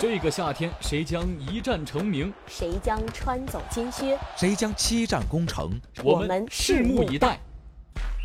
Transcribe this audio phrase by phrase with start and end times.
[0.00, 2.32] 这个夏天，谁将一战成名？
[2.46, 4.16] 谁将穿走金靴？
[4.36, 5.72] 谁将七战攻城？
[6.04, 7.36] 我们拭目以待。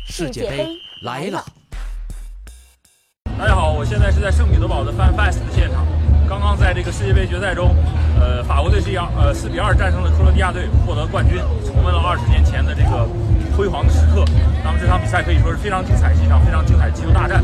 [0.06, 0.68] 世界杯
[1.02, 1.44] 来了！
[3.36, 5.84] 大家好，我现在是在圣彼得堡的 FanFest 的现场。
[6.28, 7.74] 刚刚在这个世界杯决赛中，
[8.20, 13.08] 呃，法国队是二呃四比二战胜了克罗地亚队，获得冠军，重温了二十年前的这个
[13.56, 14.24] 辉煌的时刻。
[14.64, 17.42] 那么这场比赛可以说是非常精彩，是一场非常精彩的技术大战。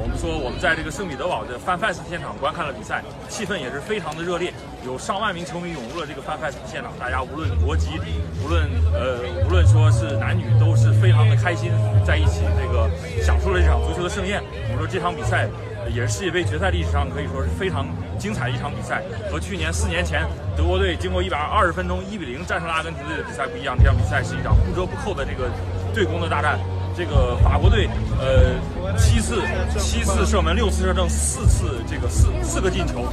[0.00, 4.52] 我们说我们在这个圣彼得堡的 FanFest 现场观看了比赛，气氛也是非常的热烈，
[4.84, 8.00] 有上万名球迷涌入了这个 FanFest 现场，大家无论国籍，
[8.42, 11.70] 无论呃无论说是男女，都是非常的开心，
[12.04, 12.88] 在一起这个
[14.10, 14.42] 盛宴。
[14.64, 15.48] 我们说这场比赛
[15.94, 17.86] 也是世界杯决赛历史上可以说是非常
[18.18, 25.48] 精彩的一场比赛，和去年四年前德国队经过一百二十分钟一比零战胜了阿根廷队的比赛不一样，这场比赛是一场不折不扣的这个
[25.94, 26.58] 对攻的大战。
[26.92, 27.88] 这个法国队，
[28.18, 28.58] 呃，
[28.98, 29.40] 七次
[29.78, 33.04] 七次射门，六次射正，四次这个四四个进球，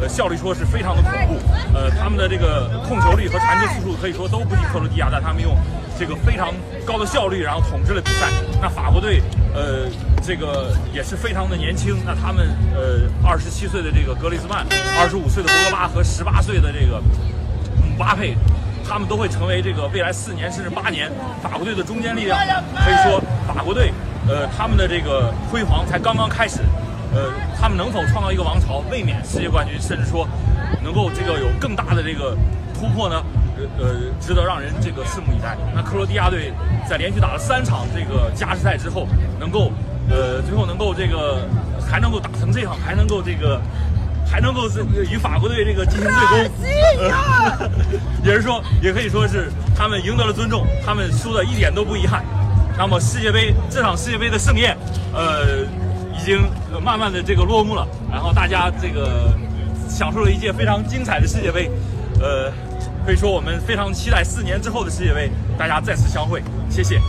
[0.00, 1.40] 呃，效率说是非常的恐怖。
[1.74, 5.56] 呃，他们的这个控球率和传球次数可以说都不及克罗地亚，但他们用
[5.98, 6.52] 这个非常
[6.86, 8.28] 高的效率，然后统治了比赛。
[8.60, 9.22] 那法国队，
[9.54, 9.88] 呃，
[10.22, 11.96] 这个也是非常的年轻。
[12.04, 14.66] 那他们，呃，二十七岁的这个格里兹曼，
[14.98, 17.00] 二十五岁的博格巴和十八岁的这个
[17.82, 18.36] 姆巴佩。
[18.90, 21.12] 他们都会成为这个未来四年甚至八年
[21.42, 22.38] 法国队的中坚力量。
[22.74, 23.92] 可以说，法国队，
[24.56, 26.60] 他们的这个辉煌才刚刚开始。
[27.14, 30.28] 呃，他们能否创造一个王朝，卫冕世界冠军，甚至说
[30.82, 32.36] 能够这个有更大的这个
[32.74, 33.22] 突破呢？
[33.56, 35.56] 呃呃，值得让人这个拭目以待。
[35.74, 36.52] 那克罗地亚队
[36.88, 39.08] 在连续打了三场这个加时赛之后，
[39.40, 39.72] 能够
[40.10, 41.48] 呃最后能够这个
[41.90, 43.60] 还能够打成这样，还能够这个。
[44.30, 44.68] 还能够
[45.10, 47.70] 与法国队这个进行对攻，
[48.22, 52.22] 也是说，也可以说是他们赢得了尊重，他们输的一点都不遗憾。
[52.78, 54.78] 那么世界杯这场世界杯的盛宴，
[55.12, 55.64] 呃，
[56.14, 56.48] 已经
[56.80, 57.84] 慢慢的这个落幕了。
[58.08, 59.36] 然后大家这个
[59.88, 61.68] 享受了一届非常精彩的世界杯，
[62.20, 62.52] 呃，
[63.04, 65.28] 可以说我们非常期待四年之后的世界杯，
[65.58, 66.40] 大家再次相会。
[66.70, 67.00] 谢谢。